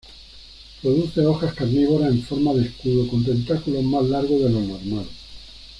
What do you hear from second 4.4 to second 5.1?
de lo normal.